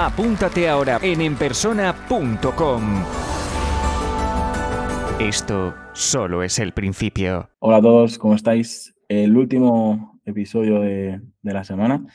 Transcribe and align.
Apúntate 0.00 0.68
ahora 0.68 1.00
en 1.02 1.20
enpersona.com. 1.20 2.82
Esto 5.18 5.74
solo 5.92 6.44
es 6.44 6.60
el 6.60 6.70
principio. 6.70 7.50
Hola 7.58 7.78
a 7.78 7.82
todos, 7.82 8.16
¿cómo 8.16 8.36
estáis? 8.36 8.94
El 9.08 9.36
último 9.36 10.20
episodio 10.24 10.82
de, 10.82 11.20
la 11.42 11.64
semana. 11.64 12.06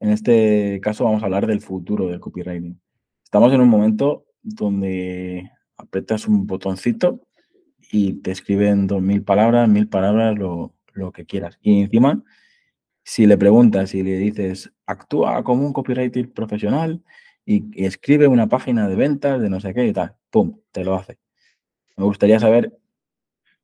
En 0.00 0.10
este 0.10 0.80
caso 0.82 1.04
vamos 1.04 1.22
a 1.22 1.26
hablar 1.26 1.46
del 1.46 1.60
futuro 1.60 2.08
del 2.08 2.18
copywriting. 2.18 2.80
Estamos 3.22 3.52
en 3.52 3.60
un 3.60 3.68
momento 3.68 4.26
donde 4.42 5.48
apretas 5.76 6.26
un 6.26 6.44
botoncito 6.44 7.20
y 7.92 8.14
te 8.14 8.32
escriben 8.32 8.88
dos 8.88 9.00
mil 9.00 9.22
palabras, 9.22 9.68
mil 9.68 9.88
palabras, 9.88 10.36
lo, 10.36 10.74
lo 10.92 11.12
que 11.12 11.24
quieras. 11.24 11.56
Y 11.62 11.82
encima, 11.82 12.20
si 13.04 13.28
le 13.28 13.38
preguntas 13.38 13.94
y 13.94 14.02
le 14.02 14.16
dices, 14.16 14.72
actúa 14.86 15.44
como 15.44 15.64
un 15.64 15.72
copywriter 15.72 16.32
profesional 16.32 17.04
y, 17.48 17.86
escribe 17.86 18.28
una 18.28 18.46
página 18.46 18.86
de 18.88 18.94
ventas 18.94 19.40
de 19.40 19.48
no 19.48 19.58
sé 19.58 19.72
qué 19.72 19.86
y 19.86 19.92
tal, 19.92 20.14
¡pum!, 20.30 20.58
te 20.70 20.84
lo 20.84 20.94
hace. 20.94 21.18
Me 21.96 22.04
gustaría 22.04 22.38
saber 22.38 22.78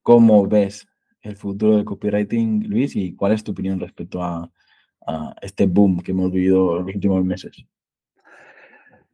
cómo 0.03 0.49
ves 0.49 0.89
el 1.21 1.37
futuro 1.37 1.77
del 1.77 1.85
copywriting, 1.85 2.67
Luis, 2.67 2.97
y 2.97 3.15
cuál 3.15 3.33
es 3.33 3.45
tu 3.45 3.53
opinión 3.53 3.79
respecto 3.79 4.23
a, 4.23 4.51
este 5.43 5.67
boom 5.67 6.01
que 6.01 6.13
hemos 6.13 6.33
vivido 6.33 6.79
en 6.79 6.87
los 6.87 6.95
últimos 6.95 7.23
meses. 7.23 7.67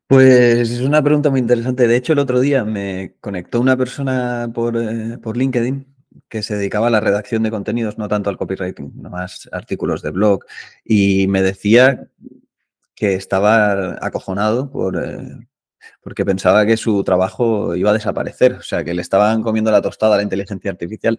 Pues 0.06 0.70
es 0.70 0.82
una 0.82 1.02
pregunta 1.02 1.30
muy 1.30 1.40
interesante. 1.40 1.88
De 1.88 1.96
hecho, 1.96 2.12
el 2.12 2.20
otro 2.20 2.38
día 2.38 2.64
me 2.64 3.16
conectó 3.20 3.60
una 3.60 3.77
persona 3.77 4.48
por, 4.55 4.77
eh, 4.77 5.18
por 5.18 5.36
LinkedIn 5.36 5.84
que 6.28 6.44
se 6.44 6.55
dedicaba 6.55 6.86
a 6.86 6.90
la 6.90 7.00
redacción 7.00 7.42
de 7.42 7.50
contenidos, 7.50 7.98
no 7.98 8.06
tanto 8.06 8.30
al 8.30 8.36
copywriting, 8.36 8.92
no 9.02 9.10
más 9.10 9.48
artículos 9.50 10.00
de 10.02 10.10
blog, 10.10 10.44
y 10.84 11.27
me 11.27 11.42
decía 11.42 12.08
que 13.00 13.14
estaba 13.14 13.96
acojonado 14.04 14.70
por, 14.70 15.02
eh, 15.02 15.26
porque 16.02 16.26
pensaba 16.26 16.66
que 16.66 16.76
su 16.76 17.02
trabajo 17.02 17.74
iba 17.74 17.88
a 17.88 17.94
desaparecer, 17.94 18.52
o 18.52 18.62
sea, 18.62 18.84
que 18.84 18.92
le 18.92 19.00
estaban 19.00 19.42
comiendo 19.42 19.70
la 19.70 19.80
tostada 19.80 20.14
a 20.14 20.16
la 20.18 20.22
inteligencia 20.22 20.70
artificial. 20.70 21.16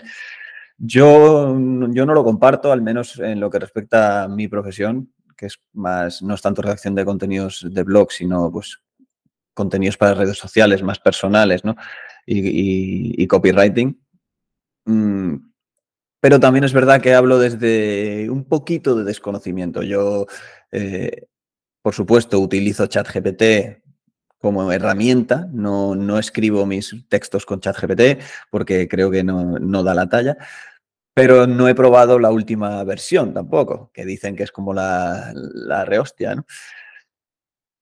Yo, 0.78 1.58
yo 1.90 2.06
no 2.06 2.14
lo 2.14 2.24
comparto, 2.24 2.72
al 2.72 2.84
menos 2.84 3.18
en 3.18 3.40
lo 3.40 3.50
que 3.50 3.58
respecta 3.58 4.22
a 4.24 4.28
mi 4.28 4.48
profesión, 4.48 5.12
que 5.36 5.48
es 5.48 5.60
más, 5.74 6.22
no 6.22 6.36
es 6.36 6.42
tanto 6.44 6.62
redacción 6.62 6.94
de 6.94 7.04
contenidos 7.04 7.66
de 7.68 7.82
blog, 7.82 8.12
sino 8.12 8.52
pues 8.52 8.78
contenidos 9.56 9.98
para 9.98 10.14
redes 10.14 10.38
sociales 10.38 10.84
más 10.84 11.00
personales, 11.00 11.66
¿no? 11.66 11.76
Y, 12.28 13.26
copywriting. 13.26 14.00
Mm, 14.86 15.36
pero 16.20 16.40
también 16.40 16.64
es 16.64 16.74
verdad 16.74 17.02
que 17.02 17.16
hablo 17.16 17.40
desde 17.40 18.30
un 18.30 18.46
poquito 18.46 18.96
de 18.96 19.04
desconocimiento. 19.04 19.82
Yo 19.82 20.28
eh, 20.72 21.26
por 21.82 21.94
supuesto, 21.94 22.40
utilizo 22.40 22.88
ChatGPT 22.88 23.82
como 24.40 24.72
herramienta, 24.72 25.48
no, 25.52 25.96
no 25.96 26.18
escribo 26.18 26.66
mis 26.66 26.96
textos 27.08 27.46
con 27.46 27.60
ChatGPT 27.60 28.22
porque 28.50 28.88
creo 28.88 29.12
que 29.12 29.24
no, 29.24 29.84
da 29.84 29.94
la 29.94 30.10
talla, 30.10 30.38
pero 31.14 31.46
no 31.46 31.68
he 31.68 31.76
probado 31.76 32.18
la 32.18 32.32
última 32.32 32.84
versión 32.84 33.34
tampoco, 33.34 33.92
que 33.94 34.06
dicen 34.06 34.36
que 34.36 34.44
es 34.44 34.52
como 34.52 34.74
la, 34.74 35.32
la 35.36 35.86
rehostia, 35.86 36.36
¿no? 36.36 36.46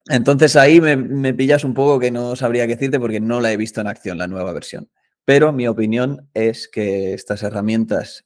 Entonces 0.07 0.55
ahí 0.55 0.81
me, 0.81 0.95
me, 0.97 1.35
pillas 1.35 1.63
un 1.63 1.75
poco 1.75 1.99
que 1.99 2.09
no 2.09 2.35
sabría 2.35 2.65
qué 2.65 2.75
decirte 2.75 2.99
porque 2.99 3.19
no 3.19 3.41
la 3.41 3.51
he 3.51 3.57
visto 3.57 3.79
en 3.79 3.87
acción, 3.87 4.17
la 4.17 4.27
nueva 4.27 4.53
versión. 4.53 4.89
Pero 5.23 5.53
mi 5.53 5.67
opinión 5.67 6.27
es 6.33 6.67
que 6.67 7.13
estas 7.13 7.43
herramientas 7.43 8.25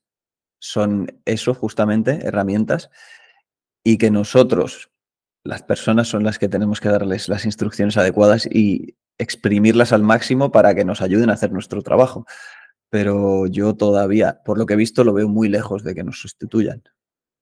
son 0.59 1.19
eso, 1.25 1.53
justamente, 1.53 2.25
herramientas, 2.25 2.89
y 3.83 3.97
que 3.97 4.11
nosotros 4.11 4.92
las 5.43 5.63
personas 5.63 6.07
son 6.07 6.23
las 6.23 6.39
que 6.39 6.47
tenemos 6.47 6.79
que 6.79 6.89
darles 6.89 7.27
las 7.27 7.45
instrucciones 7.45 7.97
adecuadas 7.97 8.45
y 8.45 8.95
exprimirlas 9.17 9.91
al 9.91 10.03
máximo 10.03 10.51
para 10.51 10.73
que 10.73 10.85
nos 10.85 11.01
ayuden 11.01 11.29
a 11.29 11.33
hacer 11.33 11.51
nuestro 11.51 11.81
trabajo. 11.81 12.25
Pero 12.89 13.47
yo 13.47 13.75
todavía, 13.75 14.41
por 14.45 14.57
lo 14.57 14.65
que 14.65 14.73
he 14.73 14.77
visto, 14.77 15.03
lo 15.03 15.13
veo 15.13 15.27
muy 15.27 15.49
lejos 15.49 15.83
de 15.83 15.95
que 15.95 16.03
nos 16.03 16.19
sustituyan. 16.19 16.83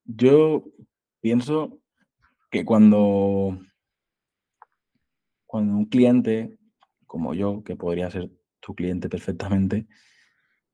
Yo 0.05 0.63
pienso 1.19 1.79
que 2.49 2.65
cuando, 2.65 3.59
cuando 5.45 5.73
un 5.73 5.85
cliente, 5.85 6.57
como 7.05 7.33
yo, 7.33 7.63
que 7.63 7.75
podría 7.75 8.09
ser 8.09 8.31
tu 8.59 8.73
cliente 8.73 9.09
perfectamente, 9.09 9.87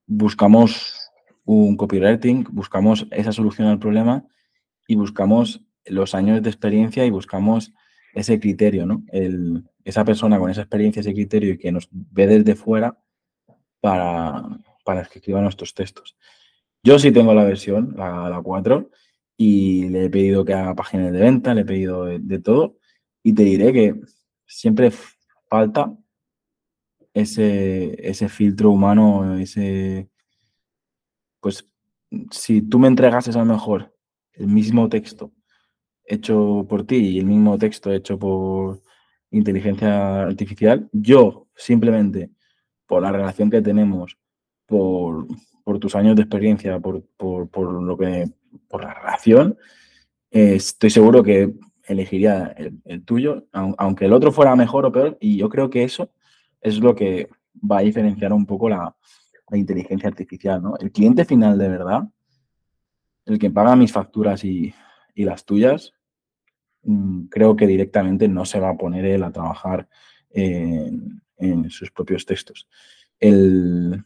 buscamos 0.06 1.12
un 1.44 1.76
copywriting, 1.76 2.46
buscamos 2.52 3.08
esa 3.12 3.32
solución 3.32 3.68
al 3.68 3.80
problema 3.80 4.26
y 4.88 4.96
buscamos 4.96 5.66
los 5.90 6.16
años 6.16 6.42
de 6.42 6.50
experiencia 6.50 7.06
y 7.06 7.09
buscamos 7.09 7.74
ese 8.14 8.40
criterio, 8.40 8.86
¿no? 8.86 9.03
Esa 9.84 10.03
persona 10.03 10.40
con 10.40 10.50
esa 10.50 10.62
experiencia, 10.62 11.00
ese 11.00 11.14
criterio 11.14 11.53
y 11.53 11.58
que 11.58 11.72
nos 11.72 11.88
ve 11.92 12.28
desde 12.28 12.56
fuera 12.56 12.98
para, 13.80 14.44
para 14.84 15.06
que 15.06 15.20
escriba 15.20 15.42
nuestros 15.42 15.74
textos. 15.74 16.18
Yo 16.84 17.00
sí 17.00 17.12
tengo 17.12 17.34
la 17.34 17.44
versión, 17.44 17.94
la, 17.96 18.30
la 18.30 18.42
4, 18.42 18.90
y 19.38 19.90
le 19.90 20.06
he 20.06 20.09
pedido 20.09 20.44
que 20.44 20.53
haga 20.53 20.76
páginas 20.76 21.14
de 21.14 21.20
venta, 21.20 21.53
le 21.53 21.62
he 21.62 21.66
pedido 21.66 22.06
de, 22.06 22.40
todo, 22.40 22.78
y 23.22 23.34
te 23.34 23.44
diré 23.44 23.72
que 23.72 23.96
siempre 24.46 24.92
falta 25.50 25.96
ese, 27.14 27.96
ese 28.09 28.30
filtro 28.30 28.72
humano, 28.72 29.38
ese... 29.38 30.09
Pues 31.40 31.70
si 32.31 32.62
tú 32.64 32.80
me 32.80 32.88
entregases 32.88 33.36
a 33.36 33.40
lo 33.40 33.46
mejor 33.46 33.94
el 34.34 34.47
mismo 34.47 34.90
texto 34.90 35.31
hecho 36.07 36.66
por 36.68 36.85
ti 36.85 36.95
y 36.95 37.19
el 37.19 37.25
mismo 37.25 37.57
texto 37.57 37.91
hecho 37.91 38.18
por 38.18 38.81
inteligencia 39.31 40.23
artificial, 40.23 40.90
yo 40.91 41.47
simplemente 41.56 42.31
por 42.88 43.01
la 43.01 43.12
relación 43.12 43.50
que 43.50 43.62
tenemos, 43.62 44.17
por, 44.66 45.28
tus 45.79 45.96
años 45.96 46.16
de 46.16 46.22
experiencia, 46.22 46.79
por, 46.79 47.03
lo 47.19 47.97
que, 47.97 48.25
por 48.69 48.84
la 48.84 48.94
relación, 48.94 49.57
estoy 50.31 50.90
seguro 50.90 51.22
que 51.22 51.53
elegiría 51.85 52.56
el, 52.85 53.03
tuyo, 53.03 53.46
aunque 53.51 54.06
el 54.06 54.13
otro 54.13 54.31
fuera 54.31 54.56
mejor 54.56 54.85
o 54.85 54.91
peor, 54.91 55.17
y 55.19 55.38
yo 55.38 55.50
creo 55.50 55.69
que 55.69 55.84
eso 55.84 56.12
es 56.62 56.79
lo 56.79 56.96
que 56.96 57.29
va 57.59 57.79
a 57.79 57.81
diferenciar 57.81 58.34
un 58.34 58.46
poco 58.46 58.69
la, 58.69 58.96
inteligencia 59.53 60.09
artificial, 60.09 60.62
¿no? 60.62 60.75
El 60.78 60.91
cliente 60.91 61.23
final 61.23 61.57
de 61.57 61.69
verdad, 61.69 62.03
el 63.25 63.40
que 63.40 63.50
paga 63.50 63.78
mis 63.78 63.94
facturas 63.94 64.44
y, 64.44 64.73
las 65.16 65.46
tuyas, 65.46 65.94
creo 67.30 67.56
que 67.56 67.68
directamente 67.68 68.28
no 68.28 68.46
se 68.46 68.60
va 68.60 68.70
a 68.70 68.78
poner 68.78 69.06
él 69.06 69.24
a 69.24 69.32
trabajar 69.32 69.88
en, 70.30 71.22
sus 71.70 71.92
propios 71.92 72.26
textos. 72.26 72.68
El, 73.20 74.04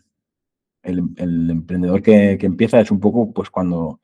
el, 0.84 1.50
emprendedor 1.50 2.02
que, 2.02 2.38
empieza 2.42 2.80
es 2.80 2.92
un 2.92 3.00
poco 3.00 3.32
pues 3.32 3.50
cuando, 3.50 4.02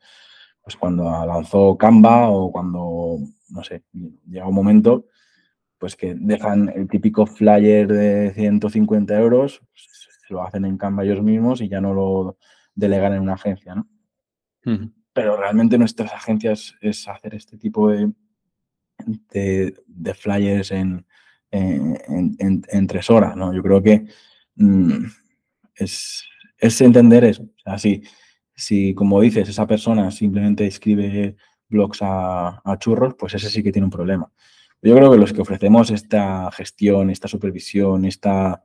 pues 0.62 0.76
cuando 0.76 1.04
lanzó 1.26 1.76
Canva 1.76 2.30
o 2.30 2.50
cuando, 2.52 3.18
no 3.50 3.64
sé, 3.64 3.82
llega 3.92 4.46
un 4.46 4.54
momento 4.54 5.06
pues 5.78 5.94
que 5.94 6.14
dejan 6.14 6.72
el 6.74 6.88
típico 6.88 7.24
flyer 7.24 7.86
de 7.86 8.32
150 8.34 9.16
euros, 9.18 9.62
se 9.74 10.34
lo 10.34 10.42
hacen 10.42 10.64
en 10.64 10.76
Canva 10.76 11.04
ellos 11.04 11.22
mismos 11.22 11.60
y 11.60 11.68
ya 11.68 11.80
no 11.80 11.94
lo 11.94 12.36
delegan 12.74 13.14
en 13.14 13.22
una 13.22 13.34
agencia, 13.34 13.74
¿no? 13.74 13.88
Pero 15.12 15.36
realmente 15.36 15.78
nuestras 15.78 16.12
agencias 16.12 16.74
es 16.80 17.08
hacer 17.08 17.34
este 17.34 17.56
tipo 17.56 17.88
de, 17.88 18.12
de, 19.06 19.74
flyers 20.14 20.70
en, 20.72 21.06
en, 21.50 22.86
tres 22.86 23.10
horas, 23.10 23.36
¿no? 23.36 23.54
Yo 23.54 23.62
creo 23.62 23.82
que 23.82 24.06
mm, 24.56 25.04
es, 25.76 26.24
entender 26.58 27.24
eso. 27.24 27.48
O 27.66 27.78
si, 28.54 28.94
como 28.94 29.20
dices, 29.20 29.48
esa 29.48 29.66
persona 29.66 30.10
simplemente 30.10 30.66
escribe 30.66 31.36
blogs 31.68 31.98
a, 32.02 32.62
churros, 32.78 33.14
pues 33.14 33.34
ese 33.34 33.50
sí 33.50 33.62
que 33.62 33.72
tiene 33.72 33.86
un 33.86 33.90
problema. 33.90 34.30
Yo 34.82 34.94
creo 34.94 35.10
que 35.10 35.18
los 35.18 35.32
que 35.32 35.42
ofrecemos 35.42 35.90
esta 35.90 36.50
gestión, 36.52 37.10
esta 37.10 37.28
supervisión, 37.28 38.04
esta, 38.04 38.64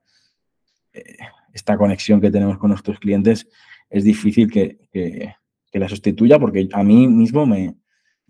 eh, 0.94 1.18
esta 1.54 1.78
conexión 1.78 2.22
que 2.22 2.32
tenemos 2.32 2.58
con 2.58 2.70
nuestros 2.70 3.00
clientes, 3.00 3.48
es 3.90 4.04
difícil 4.04 4.52
que, 4.52 4.80
que 4.92 5.80
la 5.80 5.90
sustituya 5.90 6.40
porque 6.40 6.70
a 6.72 6.84
mí 6.84 7.08
mismo 7.08 7.46
me, 7.46 7.76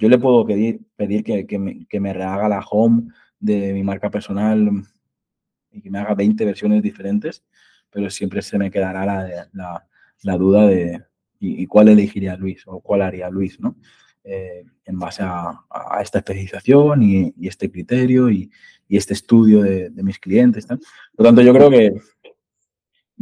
yo 0.03 0.09
le 0.09 0.17
puedo 0.17 0.45
pedir, 0.45 0.81
pedir 0.97 1.23
que, 1.23 1.57
me, 1.57 1.85
que, 1.87 1.99
rehaga 2.01 2.49
la 2.49 2.59
home 2.59 3.03
de 3.39 3.71
mi 3.71 3.83
marca 3.83 4.11
personal 4.11 4.69
y 5.71 5.81
que 5.81 5.89
me 5.89 5.97
haga 5.97 6.13
20 6.13 6.43
versiones 6.43 6.83
diferentes, 6.83 7.41
pero 7.89 8.09
siempre 8.09 8.41
se 8.41 8.57
me 8.57 8.69
quedará 8.69 9.05
la, 9.05 9.47
la, 10.21 10.37
duda 10.37 10.67
de 10.67 11.01
¿y, 11.39 11.65
cuál 11.67 11.87
elegiría 11.87 12.35
Luis 12.35 12.63
o 12.65 12.81
cuál 12.81 13.01
haría 13.01 13.29
Luis, 13.29 13.61
¿no? 13.61 13.77
Eh, 14.25 14.65
en 14.83 14.99
base 14.99 15.23
a, 15.23 15.57
esta 16.01 16.17
especialización 16.17 17.01
y, 17.01 17.33
este 17.41 17.71
criterio 17.71 18.29
y, 18.29 18.51
este 18.89 19.13
estudio 19.13 19.61
de, 19.61 19.89
mis 20.03 20.19
clientes. 20.19 20.65
Por 20.67 20.79
lo 21.15 21.23
tanto, 21.23 21.41
yo 21.43 21.53
creo 21.53 21.69
que 21.69 21.93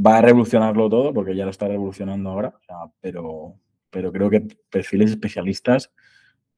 va 0.04 0.18
a 0.18 0.22
revolucionarlo 0.24 0.90
todo, 0.90 1.14
porque 1.14 1.36
ya 1.36 1.46
lo 1.46 1.52
está 1.52 1.68
revolucionando 1.68 2.32
ahora, 2.32 2.56
pero, 3.00 3.54
pero 3.92 4.12
creo 4.12 4.32
que 4.32 4.48
perfiles 4.72 5.12
especialistas 5.12 5.92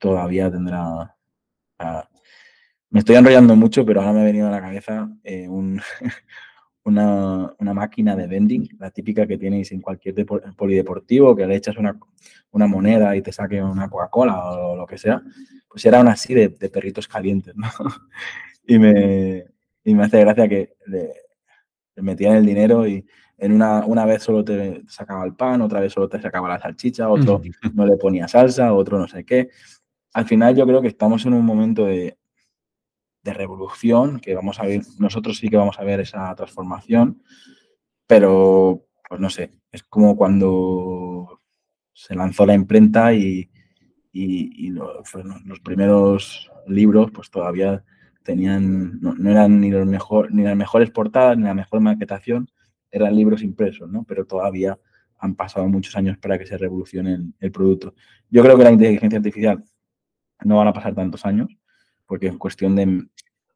todavía 0.04 0.52
tendrá... 0.52 1.16
me 2.90 3.00
estoy 3.00 3.16
enrollando 3.16 3.56
mucho, 3.56 3.86
pero 3.86 4.02
ahora 4.02 4.12
me 4.12 4.20
ha 4.20 4.26
venido 4.26 4.50
a 4.50 4.52
la 4.52 4.60
cabeza 4.60 5.10
eh, 5.24 5.48
una, 6.84 7.56
máquina 7.74 8.14
de 8.14 8.28
vending, 8.28 8.68
la 8.80 8.92
típica 8.92 9.26
que 9.26 9.38
tenéis 9.38 9.72
en 9.72 9.80
cualquier 9.80 10.26
polideportivo, 10.58 11.34
que 11.34 11.48
le 11.48 11.56
echas 11.56 11.78
una, 11.78 11.98
una 12.52 12.68
moneda 12.68 13.16
y 13.16 13.22
te 13.22 13.32
saque 13.32 13.64
una 13.64 13.90
Coca-Cola 13.90 14.52
o 14.52 14.76
lo 14.76 14.86
que 14.86 14.98
sea. 14.98 15.22
Pues 15.70 15.86
era 15.86 16.02
una 16.02 16.12
así 16.12 16.34
de, 16.34 16.50
perritos 16.50 17.08
calientes, 17.08 17.56
¿no? 17.56 17.70
y, 18.68 18.78
me, 18.78 19.46
y 19.86 19.96
me 19.96 20.04
hace 20.04 20.20
gracia 20.20 20.50
que 20.50 20.76
le, 20.88 21.14
metían 21.96 22.36
el 22.36 22.46
dinero 22.46 22.86
y 22.86 23.06
en 23.38 23.54
una, 23.54 23.86
una 23.86 24.06
vez 24.06 24.22
solo 24.22 24.44
te 24.44 24.84
sacaba 24.90 25.24
el 25.24 25.34
pan, 25.34 25.62
otra 25.62 25.80
vez 25.80 25.94
solo 25.94 26.10
te 26.10 26.22
sacaba 26.22 26.50
la 26.50 26.60
salchicha, 26.60 27.10
otro 27.10 27.42
no 27.74 27.86
le 27.86 27.96
ponía 27.96 28.28
salsa, 28.28 28.74
otro 28.74 29.00
no 29.00 29.08
sé 29.08 29.24
qué. 29.24 29.50
Al 30.14 30.26
final 30.26 30.56
yo 30.56 30.66
creo 30.66 30.82
que 30.82 30.88
estamos 30.88 31.26
en 31.26 31.34
un 31.34 31.46
momento 31.46 31.86
de, 31.86 32.18
de 33.24 33.34
revolución, 33.34 34.20
que 34.20 34.36
vamos 34.36 34.60
a 34.60 34.64
ver, 34.64 34.82
nosotros 35.00 35.38
sí 35.38 35.50
que 35.50 35.58
vamos 35.58 35.80
a 35.80 35.84
ver 35.84 36.02
esa 36.02 36.34
transformación, 36.36 37.24
pero 38.06 38.86
pues 39.08 39.20
no 39.22 39.30
sé, 39.30 39.52
es 39.72 39.84
como 39.84 40.16
cuando 40.16 41.42
se 41.94 42.16
lanzó 42.16 42.46
la 42.46 42.54
imprenta 42.54 43.14
y, 43.14 43.50
y, 44.12 44.70
los 44.70 45.60
primeros 45.64 46.52
libros 46.68 47.12
pues 47.12 47.30
todavía 47.30 47.84
tenían, 48.24 49.00
no, 49.00 49.30
eran 49.30 49.60
ni, 49.60 49.72
los 49.72 49.86
mejor, 49.86 50.34
ni 50.34 50.44
las 50.44 50.56
mejores 50.56 50.92
portadas 50.92 51.38
ni 51.38 51.44
la 51.44 51.54
mejor 51.54 51.82
maquetación, 51.82 52.50
eran 52.92 53.16
libros 53.16 53.42
impresos, 53.42 53.90
¿no? 53.90 54.04
Pero 54.04 54.26
todavía 54.26 54.80
han 55.18 55.36
pasado 55.36 55.68
muchos 55.68 55.96
años 55.96 56.18
para 56.18 56.38
que 56.38 56.46
se 56.46 56.58
revolucione 56.58 57.18
el 57.40 57.52
producto. 57.52 57.96
Yo 58.30 58.44
creo 58.44 58.58
que 58.58 58.64
la 58.64 58.72
inteligencia 58.72 59.18
artificial 59.18 59.64
no 60.44 60.58
van 60.58 60.68
a 60.68 60.74
pasar 60.74 60.96
tantos 60.96 61.26
años, 61.26 61.56
porque 62.06 62.28
en 62.28 62.38
cuestión 62.38 62.76
de 62.76 63.08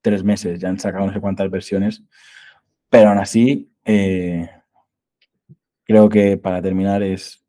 tres 0.01 0.23
meses 0.23 0.59
ya 0.59 0.69
han 0.69 0.79
sacado 0.79 1.05
no 1.05 1.13
sé 1.13 1.19
cuántas 1.19 1.49
versiones, 1.49 2.03
pero 2.89 3.09
aún 3.09 3.19
así 3.19 3.71
eh, 3.85 4.49
creo 5.83 6.09
que 6.09 6.37
para 6.37 6.61
terminar 6.61 7.03
es 7.03 7.43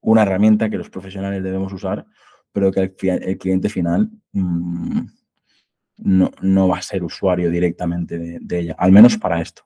una 0.00 0.22
herramienta 0.22 0.70
que 0.70 0.78
los 0.78 0.90
profesionales 0.90 1.42
debemos 1.42 1.72
usar, 1.72 2.06
pero 2.52 2.72
que 2.72 2.92
el, 3.02 3.38
cliente 3.38 3.68
final 3.68 4.10
mm, 4.32 5.00
no, 5.98 6.68
va 6.68 6.78
a 6.78 6.82
ser 6.82 7.04
usuario 7.04 7.50
directamente 7.50 8.18
de, 8.40 8.58
ella, 8.58 8.76
al 8.78 8.92
menos 8.92 9.16
para 9.18 9.40
esto. 9.40 9.62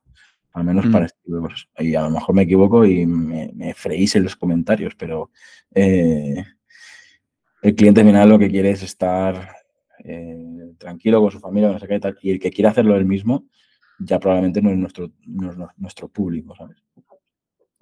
Al 0.53 0.65
menos 0.65 0.87
para 0.87 1.06
mm. 1.06 1.47
este 1.47 1.85
Y 1.85 1.97
a 1.97 2.03
lo 2.03 2.11
mejor 2.11 2.35
me 2.35 2.43
equivoco 2.43 2.85
y 2.85 3.05
me, 3.06 3.50
me 3.55 3.75
freís 3.75 4.15
en 4.15 4.23
los 4.23 4.37
comentarios, 4.37 4.94
pero 4.94 5.31
eh, 5.75 6.44
el 7.64 7.75
cliente 7.75 8.05
final 8.05 8.28
lo 8.28 8.38
que 8.38 8.50
quiere 8.50 8.70
es 8.70 8.82
estar 8.82 9.49
eh, 10.05 10.75
tranquilo 10.76 11.22
con 11.22 11.31
su 11.31 11.40
familia, 11.40 11.72
no 11.72 11.78
sé 11.78 11.88
qué 11.88 11.99
tal, 11.99 12.16
y 12.20 12.31
el 12.31 12.38
que 12.38 12.50
quiere 12.50 12.69
hacerlo 12.69 12.94
él 12.94 13.06
mismo, 13.06 13.46
ya 13.99 14.20
probablemente 14.20 14.61
no 14.61 14.70
es 14.70 14.76
nuestro, 14.76 15.11
nuestro 15.78 16.08
público, 16.08 16.55
¿sabes? 16.55 16.76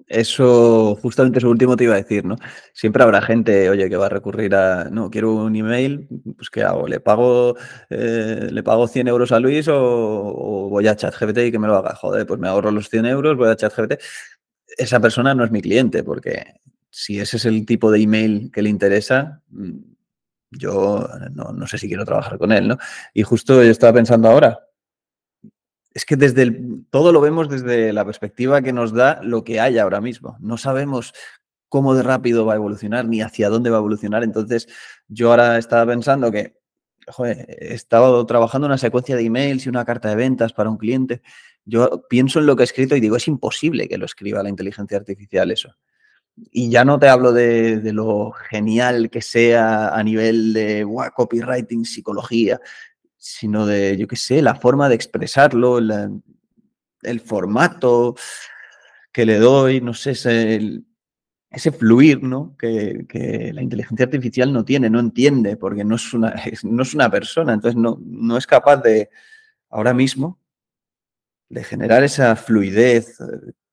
Eso, 0.07 0.97
justamente 1.01 1.39
eso 1.39 1.49
último 1.49 1.75
te 1.75 1.83
iba 1.83 1.95
a 1.95 1.97
decir, 1.97 2.23
¿no? 2.23 2.37
Siempre 2.73 3.03
habrá 3.03 3.21
gente, 3.21 3.69
oye, 3.69 3.89
que 3.89 3.97
va 3.97 4.05
a 4.05 4.09
recurrir 4.09 4.55
a, 4.55 4.85
no, 4.89 5.09
quiero 5.09 5.33
un 5.33 5.55
email, 5.55 6.07
pues 6.37 6.49
¿qué 6.49 6.63
hago? 6.63 6.87
¿Le 6.87 7.01
pago, 7.01 7.57
eh, 7.89 8.47
¿le 8.51 8.63
pago 8.63 8.87
100 8.87 9.09
euros 9.09 9.33
a 9.33 9.39
Luis 9.41 9.67
o, 9.69 10.69
voy 10.69 10.87
a 10.87 10.95
ChatGPT 10.95 11.37
y 11.39 11.51
que 11.51 11.59
me 11.59 11.67
lo 11.67 11.75
haga? 11.75 11.95
Joder, 11.95 12.25
pues 12.25 12.39
me 12.39 12.47
ahorro 12.47 12.71
los 12.71 12.89
100 12.89 13.05
euros, 13.05 13.35
voy 13.35 13.49
a 13.49 13.55
ChatGPT. 13.57 14.01
Esa 14.77 15.01
persona 15.01 15.35
no 15.35 15.43
es 15.43 15.51
mi 15.51 15.61
cliente, 15.61 16.03
porque 16.03 16.61
si 16.95 17.19
ese 17.19 17.37
es 17.37 17.45
el 17.45 17.65
tipo 17.65 17.89
de 17.89 17.99
email 17.99 18.51
que 18.53 18.61
le 18.61 18.69
interesa, 18.69 19.41
mm, 19.49 19.79
yo 20.51 21.09
no, 21.33 21.65
sé 21.65 21.79
si 21.79 21.87
quiero 21.87 22.05
trabajar 22.05 22.37
con 22.37 22.51
él, 22.51 22.67
¿no? 22.67 22.77
Y 23.15 23.23
justo 23.23 23.63
yo 23.63 23.71
estaba 23.71 23.93
pensando 23.93 24.29
ahora, 24.29 24.59
es 25.91 26.05
que 26.05 26.15
desde 26.15 26.43
el, 26.43 26.85
todo 26.91 27.11
lo 27.11 27.19
vemos 27.19 27.49
desde 27.49 27.93
la 27.93 28.05
perspectiva 28.05 28.61
que 28.61 28.73
nos 28.73 28.93
da 28.93 29.19
lo 29.23 29.43
que 29.43 29.59
hay 29.59 29.79
ahora 29.79 30.01
mismo. 30.01 30.37
No 30.39 30.57
sabemos 30.57 31.13
cómo 31.67 31.95
de 31.95 32.03
rápido 32.03 32.45
va 32.45 32.53
a 32.53 32.57
evolucionar 32.57 33.07
ni 33.07 33.21
hacia 33.21 33.49
dónde 33.49 33.71
va 33.71 33.77
a 33.77 33.79
evolucionar. 33.79 34.23
Entonces, 34.23 34.67
yo 35.07 35.31
ahora 35.31 35.57
estaba 35.57 35.87
pensando 35.91 36.31
que 36.31 36.61
joder, 37.07 37.47
he 37.49 37.73
estado 37.73 38.23
trabajando 38.27 38.67
una 38.67 38.77
secuencia 38.77 39.15
de 39.15 39.23
emails 39.25 39.65
y 39.65 39.69
una 39.69 39.83
carta 39.83 40.09
de 40.09 40.15
ventas 40.15 40.53
para 40.53 40.69
un 40.69 40.77
cliente. 40.77 41.23
Yo 41.65 42.05
pienso 42.07 42.39
en 42.39 42.45
lo 42.45 42.55
que 42.55 42.61
he 42.61 42.65
escrito 42.65 42.95
y 42.95 42.99
digo, 42.99 43.15
es 43.15 43.27
imposible 43.27 43.87
que 43.87 43.97
lo 43.97 44.05
escriba 44.05 44.43
la 44.43 44.49
inteligencia 44.49 44.97
artificial 44.97 45.49
eso. 45.49 45.75
Y 46.51 46.69
ya 46.69 46.83
no 46.83 46.99
te 46.99 47.09
hablo 47.09 47.31
de, 47.31 47.81
lo 47.93 48.31
genial 48.31 49.09
que 49.09 49.21
sea 49.21 49.89
a 49.89 50.03
nivel 50.03 50.53
de 50.53 50.85
copywriting, 51.15 51.85
psicología, 51.85 52.59
sino 53.17 53.65
de, 53.65 53.97
yo 53.97 54.07
qué 54.07 54.15
sé, 54.15 54.41
la 54.41 54.55
forma 54.55 54.89
de 54.89 54.95
expresarlo, 54.95 55.77
el 55.77 57.19
formato 57.19 58.15
que 59.11 59.25
le 59.25 59.37
doy, 59.37 59.79
no 59.79 59.93
sé, 59.93 60.11
ese, 60.11 60.81
ese 61.53 61.71
fluir 61.71 62.23
¿no? 62.23 62.57
Que, 62.57 63.51
la 63.53 63.61
inteligencia 63.61 64.05
artificial 64.05 64.51
no 64.51 64.65
tiene, 64.65 64.89
no 64.89 64.99
entiende, 64.99 65.55
porque 65.55 65.85
no 65.85 65.95
es 65.95 66.13
una, 66.13 66.33
no 66.63 66.81
es 66.81 66.93
una 66.93 67.09
persona, 67.09 67.53
entonces 67.53 67.79
no, 67.79 67.99
no 68.03 68.37
es 68.37 68.47
capaz 68.47 68.77
de, 68.77 69.09
ahora 69.69 69.93
mismo, 69.93 70.39
de 71.49 71.63
generar 71.63 72.03
esa 72.03 72.35
fluidez 72.35 73.17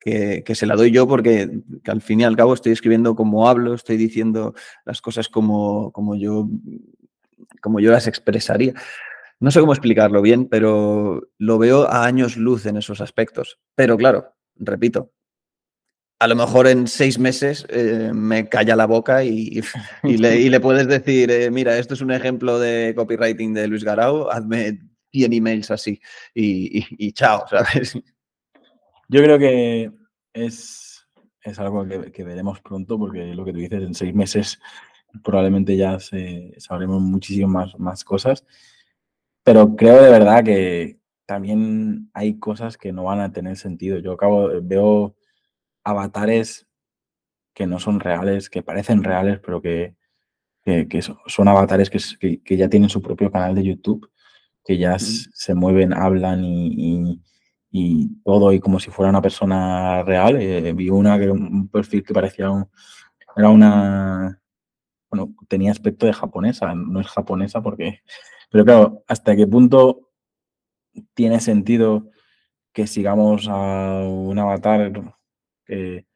que, 0.00 0.54
se 0.54 0.66
la 0.66 0.76
doy 0.76 0.90
yo 0.90 1.06
porque 1.06 1.62
al 1.86 2.00
fin 2.00 2.20
y 2.20 2.24
al 2.24 2.36
cabo 2.36 2.54
estoy 2.54 2.72
escribiendo 2.72 3.14
como 3.14 3.48
hablo, 3.48 3.74
estoy 3.74 3.96
diciendo 3.96 4.54
las 4.84 5.00
cosas 5.00 5.28
como, 5.28 5.92
como, 5.92 6.16
yo, 6.16 6.48
como 7.60 7.80
yo 7.80 7.90
las 7.90 8.06
expresaría. 8.06 8.74
No 9.38 9.50
sé 9.50 9.60
cómo 9.60 9.72
explicarlo 9.72 10.22
bien, 10.22 10.46
pero 10.46 11.28
lo 11.38 11.58
veo 11.58 11.88
a 11.88 12.04
años 12.04 12.36
luz 12.36 12.66
en 12.66 12.76
esos 12.76 13.00
aspectos. 13.00 13.58
Pero 13.74 13.96
claro, 13.96 14.34
repito, 14.56 15.12
a 16.18 16.28
lo 16.28 16.36
mejor 16.36 16.66
en 16.66 16.86
seis 16.86 17.18
meses 17.18 17.66
eh, 17.70 18.10
me 18.14 18.48
calla 18.48 18.76
la 18.76 18.86
boca 18.86 19.24
y, 19.24 19.62
le, 20.02 20.60
puedes 20.60 20.86
decir, 20.86 21.30
eh, 21.30 21.50
mira, 21.50 21.78
esto 21.78 21.94
es 21.94 22.02
un 22.02 22.10
ejemplo 22.10 22.58
de 22.58 22.94
copywriting 22.94 23.54
de 23.54 23.66
Luis 23.68 23.84
Garau, 23.84 24.30
hazme 24.30 24.80
100 25.12 25.32
emails 25.32 25.70
así 25.70 26.00
y, 26.34 26.84
y 26.90 27.12
chao, 27.12 27.46
¿sabes? 27.50 27.98
Yo 29.12 29.24
creo 29.24 29.40
que 29.40 29.90
es, 30.32 31.04
algo 31.56 31.84
que, 31.84 32.22
veremos 32.22 32.60
pronto, 32.60 32.96
porque 32.96 33.34
lo 33.34 33.44
que 33.44 33.52
tú 33.52 33.58
dices, 33.58 33.82
en 33.82 33.94
seis 33.94 34.14
meses 34.14 34.60
probablemente 35.24 35.76
ya 35.76 35.98
sabremos 36.58 37.02
muchísimas 37.02 37.50
más, 37.50 37.80
más 37.80 38.04
cosas. 38.04 38.46
Pero 39.42 39.74
creo 39.74 40.00
de 40.00 40.10
verdad 40.10 40.44
que 40.44 41.00
también 41.26 42.08
hay 42.14 42.38
cosas 42.38 42.76
que 42.78 42.92
no 42.92 43.02
van 43.02 43.18
a 43.18 43.32
tener 43.32 43.56
sentido. 43.56 43.98
Yo 43.98 44.12
acabo, 44.12 44.48
veo 44.62 45.16
avatares 45.82 46.68
que 47.52 47.66
no 47.66 47.80
son 47.80 47.98
reales, 47.98 48.48
que 48.48 48.62
parecen 48.62 49.02
reales, 49.02 49.40
pero 49.44 49.60
que, 49.60 49.96
son, 51.26 51.48
avatares 51.48 51.90
que, 51.90 52.40
que, 52.44 52.56
ya 52.56 52.68
tienen 52.68 52.88
su 52.88 53.02
propio 53.02 53.32
canal 53.32 53.56
de 53.56 53.64
YouTube, 53.64 54.08
que 54.64 54.78
ya 54.78 55.00
se 55.00 55.54
mueven, 55.54 55.92
hablan 55.94 56.44
y, 56.44 56.74
y 56.76 57.20
todo 58.24 58.52
y 58.52 58.60
como 58.60 58.80
si 58.80 58.90
fuera 58.90 59.10
una 59.10 59.22
persona 59.22 60.02
real. 60.02 60.36
Eh, 60.40 60.72
vi 60.72 60.90
una 60.90 61.18
que 61.18 61.30
un 61.30 61.68
perfil 61.68 62.02
que 62.02 62.14
parecía 62.14 62.50
un, 62.50 62.68
era 63.36 63.48
una 63.48 64.40
bueno, 65.10 65.34
tenía 65.48 65.72
aspecto 65.72 66.06
de 66.06 66.12
japonesa, 66.12 66.74
no 66.74 67.00
es 67.00 67.08
japonesa 67.08 67.62
porque 67.62 68.02
pero 68.50 68.64
claro, 68.64 69.04
hasta 69.06 69.36
qué 69.36 69.46
punto 69.46 70.10
tiene 71.14 71.40
sentido 71.40 72.10
que 72.72 72.86
sigamos 72.86 73.48
a 73.48 74.02
un 74.04 74.38
avatar 74.38 74.92
que, 75.64 76.06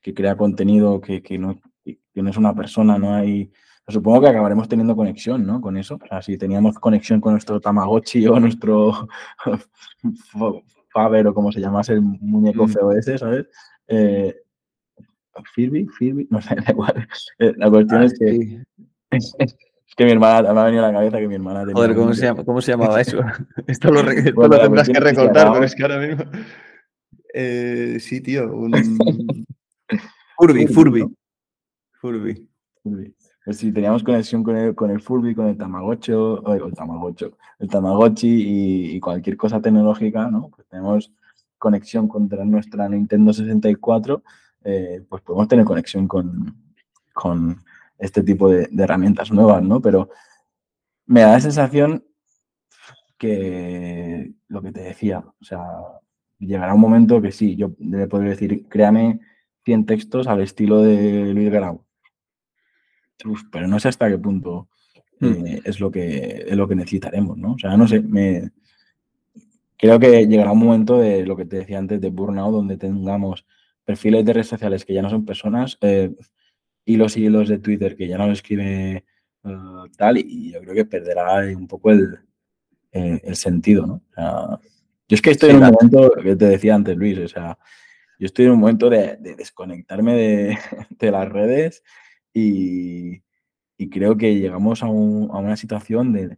que 0.00 0.14
crea 0.14 0.36
contenido 0.36 1.00
que, 1.00 1.22
que, 1.22 1.38
no, 1.38 1.60
que 1.84 2.22
no 2.22 2.30
es 2.30 2.36
una 2.36 2.54
persona, 2.54 2.98
no 2.98 3.14
hay 3.14 3.50
supongo 3.88 4.20
que 4.22 4.28
acabaremos 4.28 4.68
teniendo 4.68 4.96
conexión, 4.96 5.46
¿no? 5.46 5.60
Con 5.60 5.76
eso. 5.76 5.98
O 6.10 6.22
si 6.22 6.38
teníamos 6.38 6.78
conexión 6.78 7.20
con 7.20 7.32
nuestro 7.32 7.60
Tamagotchi 7.60 8.26
o 8.26 8.40
nuestro 8.40 9.08
Faber 10.94 11.26
o 11.26 11.34
como 11.34 11.50
se 11.52 11.60
llamase 11.60 11.92
el 11.94 12.00
muñeco 12.00 12.66
mm. 12.66 12.68
feo 12.70 12.92
ese, 12.92 13.18
¿sabes? 13.18 13.46
Eh, 13.88 14.34
Firby, 15.52 15.86
Firby, 15.88 16.28
no 16.30 16.40
sé, 16.40 16.54
da 16.54 16.70
igual. 16.70 17.06
Eh, 17.40 17.52
la 17.56 17.68
cuestión 17.68 18.00
ah, 18.02 18.04
es 18.06 18.18
que 18.18 18.62
Es 19.86 19.94
que 19.96 20.04
mi 20.06 20.12
hermana, 20.12 20.52
me 20.54 20.60
ha 20.60 20.64
venido 20.64 20.84
a 20.84 20.88
la 20.88 20.94
cabeza 20.94 21.18
que 21.18 21.28
mi 21.28 21.34
hermana 21.34 21.60
tenía 21.60 21.74
Joder, 21.74 21.94
¿cómo 21.94 22.06
un- 22.08 22.14
se, 22.16 22.24
llama- 22.24 22.44
cómo 22.44 22.60
se 22.60 22.70
llamaba 22.72 23.00
eso? 23.00 23.18
esto 23.66 23.90
lo, 23.92 24.02
re- 24.02 24.18
esto 24.18 24.34
Bueno, 24.34 24.56
lo 24.56 24.62
tendrás 24.62 24.88
que 24.88 24.94
llamaba- 24.94 25.32
pero 25.52 25.64
es 25.64 25.74
que 25.74 25.82
ahora 25.82 25.98
mismo... 25.98 26.24
Eh, 27.34 27.98
sí, 28.00 28.20
tío, 28.20 28.50
un... 28.56 28.72
Furby, 30.36 30.66
Furby, 30.68 31.04
Furby. 32.00 32.48
Furby. 32.82 33.14
Furby. 33.44 33.50
Pues 33.52 33.58
si 33.58 33.72
teníamos 33.72 34.02
conexión 34.02 34.42
con 34.42 34.56
el, 34.56 34.74
con 34.74 34.90
el 34.90 35.00
Furby, 35.00 35.34
con 35.34 35.48
el 35.48 35.56
Tamagotchi, 35.56 36.12
el 36.12 36.74
Tamagotchi, 36.74 37.26
el 37.58 37.68
Tamagotchi 37.68 38.94
y, 38.96 39.00
cualquier 39.00 39.36
cosa 39.36 39.60
tecnológica, 39.60 40.30
¿no? 40.30 40.48
Pues 40.48 40.66
tenemos 40.68 41.12
conexión 41.58 42.08
contra 42.08 42.44
nuestra 42.44 42.88
Nintendo 42.88 43.32
64, 43.32 44.22
eh, 44.64 45.04
pues 45.08 45.22
podemos 45.22 45.48
tener 45.48 45.64
conexión 45.64 46.08
con, 46.08 46.56
con 47.12 47.62
este 47.98 48.22
tipo 48.22 48.48
de, 48.48 48.68
herramientas 48.78 49.30
nuevas, 49.30 49.62
¿no? 49.62 49.80
Pero 49.80 50.10
me 51.06 51.20
da 51.20 51.32
la 51.32 51.40
sensación 51.40 52.04
que 53.18 54.32
lo 54.48 54.62
que 54.62 54.72
te 54.72 54.80
decía, 54.80 55.20
o 55.20 55.44
sea, 55.44 55.60
llegará 56.38 56.74
un 56.74 56.80
momento 56.80 57.22
que 57.22 57.32
sí, 57.32 57.56
yo 57.56 57.72
le 57.78 58.06
podría 58.08 58.30
decir, 58.30 58.66
créame 58.68 59.20
100 59.64 59.86
textos 59.86 60.26
al 60.26 60.42
estilo 60.42 60.82
de 60.82 61.32
Luis 61.32 61.50
Grau. 61.50 61.83
Uf, 63.24 63.42
pero 63.50 63.66
no 63.68 63.78
sé 63.78 63.88
hasta 63.88 64.08
qué 64.08 64.18
punto 64.18 64.68
eh, 65.20 65.60
es, 65.64 65.80
lo 65.80 65.90
que, 65.90 66.44
es 66.46 66.56
lo 66.56 66.68
que 66.68 66.74
necesitaremos, 66.74 67.36
¿no? 67.38 67.52
O 67.52 67.58
sea, 67.58 67.76
no 67.76 67.86
sé, 67.86 68.00
me, 68.00 68.50
creo 69.76 69.98
que 69.98 70.26
llegará 70.26 70.52
un 70.52 70.58
momento 70.58 70.98
de 70.98 71.24
lo 71.24 71.36
que 71.36 71.44
te 71.44 71.56
decía 71.58 71.78
antes 71.78 72.00
de 72.00 72.10
burnout, 72.10 72.52
donde 72.52 72.76
tengamos 72.76 73.46
perfiles 73.84 74.24
de 74.24 74.32
redes 74.32 74.48
sociales 74.48 74.84
que 74.84 74.94
ya 74.94 75.02
no 75.02 75.10
son 75.10 75.24
personas, 75.24 75.78
eh, 75.80 76.14
hilos 76.84 77.16
y 77.16 77.26
hilos 77.26 77.48
de 77.48 77.58
Twitter 77.58 77.96
que 77.96 78.08
ya 78.08 78.18
no 78.18 78.26
lo 78.26 78.32
escribe 78.32 79.04
eh, 79.44 79.56
tal, 79.96 80.18
y 80.18 80.52
yo 80.52 80.60
creo 80.60 80.74
que 80.74 80.84
perderá 80.84 81.40
un 81.56 81.66
poco 81.66 81.90
el, 81.90 82.18
eh, 82.92 83.20
el 83.22 83.36
sentido, 83.36 83.86
¿no? 83.86 83.94
O 83.94 84.14
sea, 84.14 84.58
yo 85.06 85.14
es 85.14 85.20
que 85.20 85.32
estoy 85.32 85.50
Sí, 85.50 85.56
en 85.56 85.62
un 85.62 85.70
momento, 85.70 86.10
que 86.22 86.34
te 86.34 86.46
decía 86.46 86.74
antes, 86.74 86.96
Luis, 86.96 87.18
o 87.18 87.28
sea, 87.28 87.58
yo 88.18 88.26
estoy 88.26 88.46
en 88.46 88.52
un 88.52 88.60
momento 88.60 88.88
de, 88.88 89.18
de 89.18 89.36
desconectarme 89.36 90.14
de, 90.14 90.58
de 90.98 91.10
las 91.10 91.28
redes 91.28 91.82
y, 92.34 93.22
y 93.78 93.88
creo 93.90 94.16
que 94.16 94.34
llegamos 94.38 94.82
a, 94.82 94.86
un- 94.86 95.30
a 95.32 95.38
una 95.38 95.56
situación 95.56 96.12
de 96.12 96.36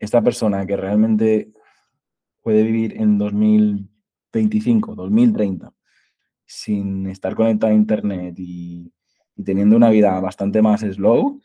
esta 0.00 0.22
persona 0.22 0.66
que 0.66 0.76
realmente 0.76 1.52
puede 2.42 2.62
vivir 2.62 2.94
en 3.00 3.18
2025, 3.18 4.94
2030, 4.94 5.72
sin 6.46 7.06
estar 7.08 7.34
conectado 7.34 7.72
a 7.72 7.76
Internet 7.76 8.34
y, 8.38 8.90
y 9.36 9.42
teniendo 9.44 9.76
una 9.76 9.90
vida 9.90 10.18
bastante 10.20 10.62
más 10.62 10.80
slow, 10.80 11.40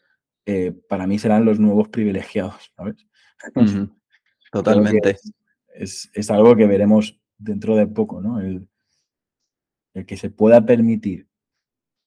eh, 0.45 0.71
para 0.89 1.05
mí 1.07 1.19
serán 1.19 1.45
los 1.45 1.59
nuevos 1.59 1.89
privilegiados, 1.89 2.71
¿sabes? 2.75 2.95
Totalmente. 4.51 5.09
Es, 5.11 5.33
es- 5.75 6.11
es 6.13 6.31
algo 6.31 6.55
que 6.55 6.67
veremos 6.67 7.19
dentro 7.37 7.75
de 7.75 7.87
poco, 7.87 8.21
¿no? 8.21 8.39
El, 8.39 8.67
el 9.93 10.05
que 10.05 10.15
se 10.17 10.29
pueda 10.29 10.65
permitir 10.65 11.27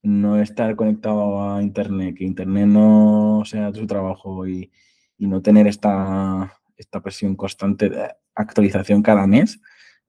no 0.06 0.40
estar 0.40 0.74
conectado 0.76 1.42
a 1.54 1.62
Internet, 1.62 2.16
que 2.16 2.24
Internet 2.24 2.66
no 2.66 3.42
sea 3.44 3.72
su 3.74 3.86
trabajo 3.86 4.46
y, 4.46 4.70
y 5.18 5.26
no 5.26 5.42
tener 5.42 5.66
esta, 5.66 6.52
esta 6.76 7.00
presión 7.02 7.36
constante 7.36 7.88
de 7.88 8.08
actualización 8.34 9.02
cada 9.02 9.26
mes, 9.26 9.60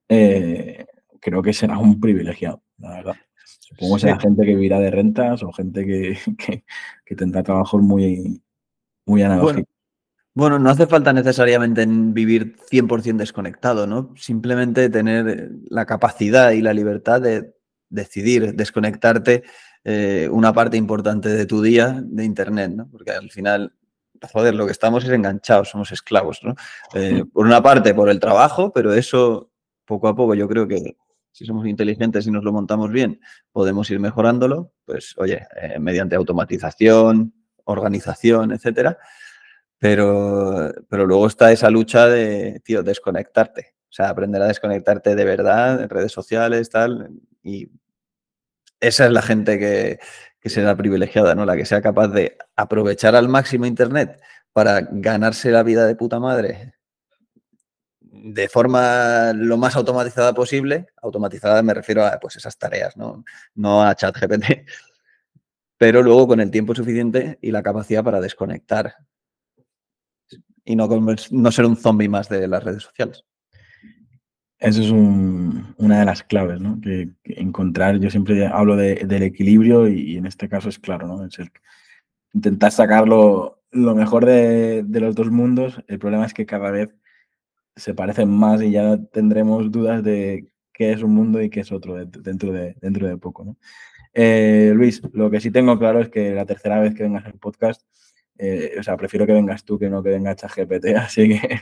eh, 0.08 0.86
creo 1.20 1.42
que 1.42 1.52
será 1.52 1.78
un 1.78 2.00
privilegiado, 2.00 2.62
la 2.78 2.90
verdad. 2.90 3.14
Supongo 3.60 3.96
que 3.96 4.00
será 4.02 4.14
Sí. 4.16 4.20
gente 4.22 4.44
que 4.44 4.54
vivirá 4.54 4.78
de 4.80 4.90
rentas 4.90 5.42
o 5.42 5.52
gente 5.52 5.84
que, 5.84 6.16
que- 6.38 6.64
que 7.04 7.14
tendrá 7.16 7.42
trabajos 7.42 7.82
muy, 7.82 8.40
muy 9.06 9.22
analógicos. 9.22 9.64
Bueno, 10.34 10.58
no 10.60 10.70
hace 10.70 10.86
falta 10.86 11.12
necesariamente 11.12 11.82
en 11.82 12.14
vivir 12.14 12.56
100% 12.70 13.16
desconectado, 13.16 13.86
¿no? 13.88 14.14
Simplemente 14.16 14.88
tener 14.88 15.50
la 15.68 15.84
capacidad 15.84 16.52
y 16.52 16.62
la 16.62 16.72
libertad 16.72 17.20
de 17.20 17.54
decidir 17.90 18.54
desconectarte 18.54 19.42
eh, 19.90 20.28
una 20.30 20.52
parte 20.52 20.76
importante 20.76 21.30
de 21.30 21.46
tu 21.46 21.62
día 21.62 21.98
de 22.04 22.22
Internet, 22.22 22.72
¿no? 22.72 22.90
Porque 22.90 23.10
al 23.10 23.30
final, 23.30 23.72
joder, 24.30 24.54
lo 24.54 24.66
que 24.66 24.72
estamos 24.72 25.02
es 25.02 25.08
enganchados, 25.08 25.70
somos 25.70 25.90
esclavos, 25.92 26.40
¿no? 26.42 26.54
Eh, 26.92 27.24
por 27.32 27.46
una 27.46 27.62
parte, 27.62 27.94
por 27.94 28.10
el 28.10 28.20
trabajo, 28.20 28.70
pero 28.70 28.92
eso 28.92 29.50
poco 29.86 30.08
a 30.08 30.14
poco 30.14 30.34
yo 30.34 30.46
creo 30.46 30.68
que 30.68 30.98
si 31.32 31.46
somos 31.46 31.66
inteligentes 31.66 32.26
y 32.26 32.30
nos 32.30 32.44
lo 32.44 32.52
montamos 32.52 32.90
bien, 32.90 33.18
podemos 33.50 33.90
ir 33.90 33.98
mejorándolo, 33.98 34.74
pues 34.84 35.14
oye, 35.16 35.46
eh, 35.58 35.78
mediante 35.78 36.16
automatización, 36.16 37.32
organización, 37.64 38.52
etcétera. 38.52 38.98
Pero, 39.78 40.70
pero 40.90 41.06
luego 41.06 41.26
está 41.28 41.50
esa 41.50 41.70
lucha 41.70 42.08
de, 42.08 42.60
tío, 42.62 42.82
desconectarte. 42.82 43.76
O 43.84 43.92
sea, 43.92 44.10
aprender 44.10 44.42
a 44.42 44.48
desconectarte 44.48 45.14
de 45.14 45.24
verdad 45.24 45.80
en 45.82 45.88
redes 45.88 46.12
sociales, 46.12 46.68
tal. 46.68 47.08
Y 47.42 47.70
esa 48.80 49.06
es 49.06 49.12
la 49.12 49.22
gente 49.22 49.58
que, 49.58 49.98
que 50.40 50.50
será 50.50 50.76
privilegiada, 50.76 51.34
¿no? 51.34 51.44
La 51.44 51.56
que 51.56 51.66
sea 51.66 51.82
capaz 51.82 52.08
de 52.08 52.36
aprovechar 52.56 53.16
al 53.16 53.28
máximo 53.28 53.66
Internet 53.66 54.20
para 54.52 54.80
ganarse 54.90 55.50
la 55.50 55.62
vida 55.62 55.86
de 55.86 55.96
puta 55.96 56.20
madre 56.20 56.74
de 58.22 58.48
forma 58.48 59.32
lo 59.34 59.56
más 59.56 59.76
automatizada 59.76 60.32
posible. 60.34 60.86
Automatizada 61.02 61.62
me 61.62 61.74
refiero 61.74 62.04
a 62.04 62.18
pues, 62.18 62.36
esas 62.36 62.58
tareas, 62.58 62.96
¿no? 62.96 63.24
No 63.54 63.82
a 63.82 63.94
ChatGPT. 63.94 64.68
Pero 65.76 66.02
luego 66.02 66.28
con 66.28 66.40
el 66.40 66.50
tiempo 66.50 66.74
suficiente 66.74 67.38
y 67.40 67.52
la 67.52 67.62
capacidad 67.62 68.02
para 68.02 68.20
desconectar 68.20 68.96
y 70.64 70.76
no, 70.76 70.88
no 71.30 71.52
ser 71.52 71.64
un 71.64 71.76
zombie 71.76 72.08
más 72.08 72.28
de 72.28 72.46
las 72.48 72.62
redes 72.62 72.82
sociales. 72.82 73.24
Eso 74.60 74.82
es 74.82 74.90
un- 74.90 75.74
una 75.78 76.00
de 76.00 76.04
las 76.04 76.22
claves, 76.24 76.60
¿no? 76.60 76.80
Que, 76.80 77.10
que 77.22 77.34
encontrar, 77.40 77.98
yo 78.00 78.10
siempre 78.10 78.46
hablo 78.46 78.76
de- 78.76 78.96
del 79.06 79.22
equilibrio 79.22 79.86
y, 79.88 80.12
y 80.14 80.16
en 80.16 80.26
este 80.26 80.48
caso 80.48 80.68
es 80.68 80.78
claro, 80.78 81.06
¿no? 81.06 81.24
Es 81.24 81.38
el- 81.38 81.50
intentar 82.34 82.72
sacarlo 82.72 83.62
lo 83.70 83.94
mejor 83.94 84.26
de, 84.26 84.82
de 84.84 85.00
los 85.00 85.14
dos 85.14 85.30
mundos. 85.30 85.80
El 85.86 85.98
problema 85.98 86.26
es 86.26 86.34
que 86.34 86.46
cada 86.46 86.70
vez 86.70 86.94
se 87.76 87.94
parecen 87.94 88.28
más 88.30 88.60
y 88.62 88.72
ya 88.72 88.96
tendremos 89.12 89.70
dudas 89.70 90.02
de 90.02 90.48
qué 90.72 90.92
es 90.92 91.02
un 91.02 91.14
mundo 91.14 91.40
y 91.40 91.50
qué 91.50 91.60
es 91.60 91.70
otro 91.72 91.94
de- 91.94 92.06
dentro 92.22 92.52
de, 92.52 92.76
dentro 92.80 93.06
de 93.06 93.16
poco, 93.16 93.44
¿no? 93.44 93.56
Eh, 94.14 94.72
Luis, 94.74 95.00
lo 95.12 95.30
que 95.30 95.40
sí 95.40 95.50
tengo 95.52 95.78
claro 95.78 96.00
es 96.00 96.08
que 96.08 96.32
la 96.34 96.46
tercera 96.46 96.80
vez 96.80 96.94
que 96.94 97.04
vengas 97.04 97.24
al 97.26 97.34
podcast, 97.34 97.82
eh, 98.38 98.72
o 98.78 98.82
sea, 98.82 98.96
prefiero 98.96 99.26
que 99.26 99.32
vengas 99.32 99.64
tú 99.64 99.78
que 99.78 99.90
no 99.90 100.02
que 100.02 100.10
venga 100.10 100.34
ChatGPT, 100.34 100.86
así 100.96 101.28
que... 101.28 101.60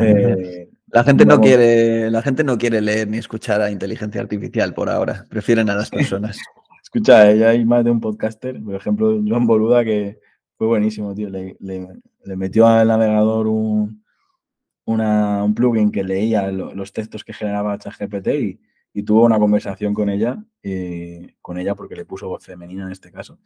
eh, 0.00 0.68
La 0.88 1.02
gente, 1.04 1.26
no 1.26 1.40
quiere, 1.40 2.10
la 2.10 2.22
gente 2.22 2.44
no 2.44 2.56
quiere 2.58 2.80
leer 2.80 3.08
ni 3.08 3.18
escuchar 3.18 3.60
a 3.60 3.70
inteligencia 3.70 4.20
artificial 4.20 4.72
por 4.72 4.88
ahora. 4.88 5.26
Prefieren 5.28 5.68
a 5.70 5.74
las 5.74 5.90
personas. 5.90 6.38
Escucha, 6.82 7.30
eh, 7.30 7.38
ya 7.38 7.48
hay 7.50 7.64
más 7.64 7.84
de 7.84 7.90
un 7.90 8.00
podcaster, 8.00 8.62
por 8.62 8.74
ejemplo, 8.76 9.20
Joan 9.26 9.46
Boluda, 9.46 9.84
que 9.84 10.20
fue 10.56 10.66
buenísimo, 10.68 11.14
tío. 11.14 11.28
Le, 11.28 11.56
le- 11.60 11.88
le 12.24 12.36
metió 12.36 12.66
al 12.66 12.86
navegador 12.88 13.48
un, 13.48 14.04
una- 14.84 15.42
un 15.44 15.54
plugin 15.54 15.90
que 15.90 16.04
leía 16.04 16.50
lo- 16.52 16.72
los 16.74 16.92
textos 16.92 17.24
que 17.24 17.32
generaba 17.32 17.76
ChatGPT 17.78 18.28
y, 18.28 18.60
y 18.94 19.02
tuvo 19.02 19.24
una 19.24 19.38
conversación 19.40 19.92
con 19.92 20.08
ella, 20.08 20.42
eh, 20.62 21.34
con 21.42 21.58
ella 21.58 21.74
porque 21.74 21.96
le 21.96 22.04
puso 22.04 22.28
voz 22.28 22.44
femenina 22.44 22.84
en 22.86 22.92
este 22.92 23.10
caso. 23.10 23.40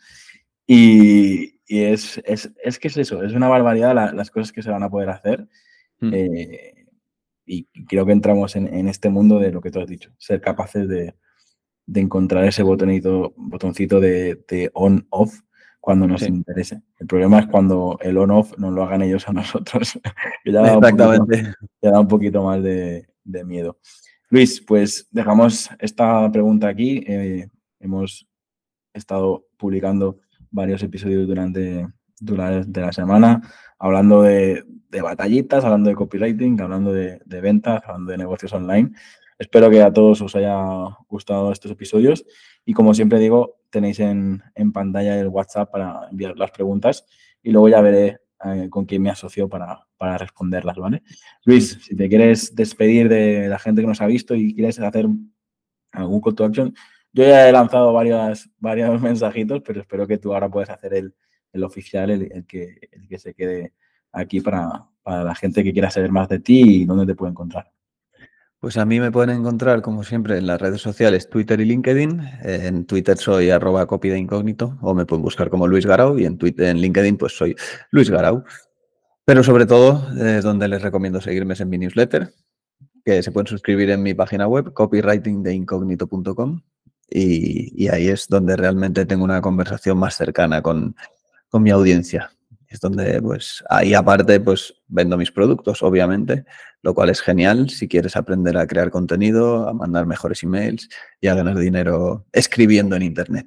Y, 0.67 1.59
y 1.67 1.83
es, 1.85 2.21
es, 2.25 2.53
es 2.63 2.79
que 2.79 2.89
es 2.89 2.97
eso, 2.99 3.23
es 3.25 3.33
una 3.33 3.49
barbaridad 3.49 3.95
la- 3.95 4.13
las 4.13 4.31
cosas 4.31 4.53
que 4.53 4.63
se 4.63 4.71
van 4.71 4.83
a 4.83 4.91
poder 4.91 5.09
hacer. 5.09 5.49
Mm. 6.01 6.11
eh, 6.15 6.75
y 7.53 7.85
creo 7.87 8.07
que 8.07 8.13
entramos 8.13 8.55
en, 8.57 8.73
en 8.73 8.87
este 8.89 9.09
mundo 9.11 9.39
de 9.39 9.51
lo 9.51 9.61
que 9.61 9.71
tú 9.71 9.81
has 9.81 9.89
dicho, 9.89 10.11
ser 10.19 10.41
capaces 10.41 10.87
de, 10.89 11.15
de 11.87 12.01
encontrar 12.01 12.45
ese 12.45 12.63
botonito, 12.63 13.33
botoncito 13.37 13.99
de, 14.01 14.45
de 14.49 14.71
on-off 14.75 15.41
cuando 15.81 16.07
nos 16.07 16.21
Sí. 16.21 16.27
interese. 16.29 16.83
El 16.99 17.07
problema 17.07 17.41
es 17.41 17.47
cuando 17.47 17.99
el 18.03 18.17
on-off 18.19 18.57
nos 18.59 18.73
lo 18.73 18.85
hagan 18.85 19.03
ellos 19.03 19.27
a 19.29 19.33
nosotros. 19.41 19.99
que 20.45 20.53
ya 20.53 20.61
da 20.63 20.75
un 20.77 20.81
poquito- 20.81 21.13
Exactamente. 21.13 21.55
ya 21.83 21.91
da 21.91 22.01
un 22.01 22.09
poquito 22.09 22.45
más 22.45 22.63
de, 22.63 23.09
de 23.25 23.45
miedo. 23.45 23.79
Luis, 24.29 24.61
pues 24.61 25.09
dejamos 25.11 25.71
esta 25.81 26.31
pregunta 26.31 26.69
aquí. 26.69 27.03
Eh, 27.07 27.49
hemos 27.81 28.29
estado 28.95 29.47
publicando 29.57 30.21
varios 30.53 30.83
episodios 30.85 31.27
durante, 31.27 31.87
durante 32.21 32.81
la 32.81 32.93
semana, 32.93 33.41
hablando 33.81 34.23
de, 34.23 34.65
de 34.91 35.03
batallitas, 35.03 35.65
hablando 35.65 35.89
de 35.89 35.97
copywriting, 35.97 36.61
hablando 36.61 36.93
de, 36.93 37.21
de 37.25 37.41
ventas, 37.41 37.83
hablando 37.85 38.13
de 38.13 38.19
negocios 38.19 38.53
online. 38.53 38.93
Espero 39.39 39.71
que 39.71 39.83
a 39.83 39.93
todos 39.93 40.21
os 40.21 40.37
haya 40.37 40.55
gustado 41.09 41.51
estos 41.51 41.73
episodios 41.73 42.25
y 42.65 42.75
como 42.75 42.93
siempre 42.93 43.19
digo, 43.19 43.57
tenéis 43.71 43.99
en, 44.01 44.43
en 44.55 44.71
pantalla 44.71 45.19
el 45.19 45.29
WhatsApp 45.29 45.71
para 45.73 46.09
enviar 46.11 46.37
las 46.37 46.51
preguntas 46.51 47.07
y 47.43 47.51
luego 47.51 47.71
ya 47.71 47.81
veré 47.81 48.19
eh, 48.45 48.69
con 48.69 48.85
quién 48.85 49.03
me 49.03 49.11
asocio 49.11 49.49
para, 49.49 49.87
para 49.97 50.19
responderlas, 50.19 50.77
¿vale? 50.77 51.03
Luis, 51.45 51.79
si 51.83 51.97
te 51.97 52.09
quieres 52.09 52.55
despedir 52.55 53.09
de 53.09 53.49
la 53.49 53.59
gente 53.59 53.81
que 53.81 53.87
nos 53.87 54.03
ha 54.03 54.07
visto 54.07 54.35
y 54.35 54.55
quieres 54.55 54.79
hacer 54.79 55.07
algún 55.93 56.21
call 56.21 56.35
to 56.35 56.45
action, 56.45 56.75
yo 57.13 57.25
ya 57.25 57.49
he 57.49 57.53
lanzado 57.53 57.93
varias, 57.95 58.51
varios 58.59 59.01
mensajitos, 59.03 59.63
pero 59.63 59.81
espero 59.81 60.07
que 60.07 60.19
tú 60.19 60.35
ahora 60.35 60.51
puedas 60.51 60.71
hacer 60.71 60.93
el, 60.95 61.15
el 61.53 61.65
oficial 61.65 62.11
el, 62.11 62.47
que, 62.47 62.89
el 62.93 63.09
que 63.09 63.19
se 63.19 63.35
quede 63.35 63.73
aquí 64.13 64.41
para, 64.41 64.87
para 65.03 65.25
la 65.25 65.35
gente 65.35 65.65
que 65.65 65.73
quiera 65.73 65.91
saber 65.91 66.13
más 66.13 66.29
de 66.29 66.41
ti 66.41 66.83
y 66.83 66.85
dónde 66.85 67.07
te 67.07 67.15
puede 67.15 67.33
encontrar. 67.33 67.71
Pues 68.61 68.77
a 68.77 68.85
mí 68.85 69.01
me 69.01 69.11
pueden 69.11 69.31
encontrar, 69.31 69.81
como 69.81 70.05
siempre, 70.05 70.37
en 70.37 70.47
las 70.47 70.61
redes 70.61 70.83
sociales 70.83 71.31
Twitter 71.31 71.59
y 71.61 71.65
LinkedIn. 71.65 72.21
En 72.43 72.85
Twitter 72.85 73.17
soy 73.17 73.49
arroba 73.49 73.89
o 73.89 74.95
me 74.95 75.07
pueden 75.07 75.23
buscar 75.23 75.49
como 75.49 75.67
Luis 75.67 75.87
Garau 75.87 76.19
y 76.19 76.27
en, 76.27 76.37
Twitter, 76.37 76.69
en 76.69 76.77
LinkedIn 76.77 77.17
pues 77.17 77.35
soy 77.35 77.57
Luis 77.91 78.11
Garau. 78.11 78.45
Pero 79.25 79.43
sobre 79.43 79.65
todo, 79.65 80.07
eh, 80.19 80.43
donde 80.43 80.69
les 80.69 80.83
recomiendo 80.83 81.23
seguirme 81.23 81.55
es 81.55 81.61
en 81.63 81.71
mi 81.71 81.79
newsletter, 81.79 82.35
que 83.03 83.23
se 83.23 83.33
pueden 83.33 83.47
suscribir 83.47 83.89
en 83.91 84.03
mi 84.03 84.13
página 84.13 84.47
web, 84.47 84.75
copywritingdeincógnito.com 84.75 86.61
y, 87.09 87.85
y 87.85 87.89
ahí 87.89 88.09
es 88.09 88.29
donde 88.29 88.57
realmente 88.57 89.07
tengo 89.07 89.25
una 89.25 89.41
conversación 89.41 89.97
más 89.97 90.17
cercana 90.17 90.61
con, 90.61 90.95
con 91.51 91.63
mi 91.63 91.71
audiencia. 91.71 92.31
Es 92.69 92.81
donde, 92.81 93.21
pues, 93.21 93.63
ahí 93.69 93.95
aparte, 93.95 94.41
pues, 94.41 94.73
vendo 94.87 95.19
mis 95.19 95.33
productos, 95.33 95.83
obviamente, 95.83 96.45
lo 96.83 96.95
cual 96.95 97.11
es 97.11 97.21
genial 97.21 97.69
si 97.69 97.89
quieres 97.89 98.17
aprender 98.17 98.57
a 98.57 98.67
crear 98.67 98.91
contenido, 98.91 99.69
a 99.69 99.75
mandar 99.75 100.07
mejores 100.07 100.43
emails 100.45 100.89
y 101.21 101.27
a 101.27 101.35
ganar 101.35 101.59
dinero 101.59 102.27
escribiendo 102.33 102.97
en 102.97 103.03
Internet. 103.03 103.47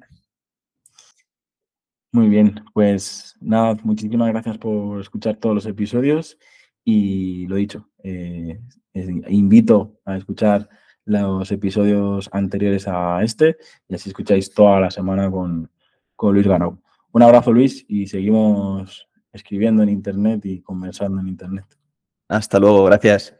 Muy 2.12 2.28
bien, 2.28 2.64
pues 2.72 3.34
nada, 3.40 3.76
muchísimas 3.82 4.28
gracias 4.28 4.58
por 4.58 5.00
escuchar 5.00 5.36
todos 5.36 5.54
los 5.54 5.66
episodios 5.66 6.38
y 6.84 7.48
lo 7.48 7.56
dicho, 7.56 7.88
eh, 8.04 8.60
invito 8.92 9.98
a 10.04 10.16
escuchar 10.16 10.68
los 11.06 11.50
episodios 11.50 12.30
anteriores 12.32 12.86
a 12.86 13.20
este 13.24 13.56
y 13.88 13.96
así 13.96 14.10
escucháis 14.10 14.54
toda 14.54 14.78
la 14.78 14.90
semana 14.92 15.28
con, 15.28 15.68
con 16.14 16.34
Luis 16.34 16.46
Garau. 16.46 16.78
Un 17.14 17.22
abrazo 17.22 17.52
Luis 17.52 17.86
y 17.86 18.08
seguimos 18.08 19.06
escribiendo 19.32 19.84
en 19.84 19.88
Internet 19.88 20.40
y 20.46 20.60
conversando 20.60 21.20
en 21.20 21.28
Internet. 21.28 21.64
Hasta 22.28 22.58
luego, 22.58 22.84
gracias. 22.86 23.36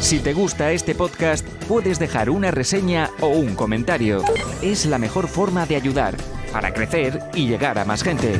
Si 0.00 0.18
te 0.18 0.32
gusta 0.32 0.72
este 0.72 0.96
podcast, 0.96 1.46
puedes 1.68 2.00
dejar 2.00 2.30
una 2.30 2.50
reseña 2.50 3.10
o 3.20 3.28
un 3.28 3.54
comentario. 3.54 4.22
Es 4.60 4.86
la 4.86 4.98
mejor 4.98 5.28
forma 5.28 5.66
de 5.66 5.76
ayudar 5.76 6.16
para 6.52 6.74
crecer 6.74 7.20
y 7.32 7.46
llegar 7.46 7.78
a 7.78 7.84
más 7.84 8.02
gente. 8.02 8.32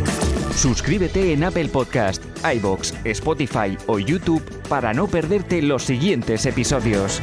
Suscríbete 0.57 1.33
en 1.33 1.45
Apple 1.45 1.69
Podcast, 1.69 2.25
iBox, 2.45 2.93
Spotify 3.05 3.79
o 3.87 4.01
YouTube 4.01 4.43
para 4.69 4.93
no 4.93 5.07
perderte 5.07 5.63
los 5.63 5.85
siguientes 5.85 6.45
episodios. 6.45 7.23